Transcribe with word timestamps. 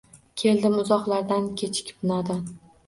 Keldim 0.43 0.79
uzoqlardan 0.85 1.47
kechikib 1.63 2.05
nodon 2.15 2.47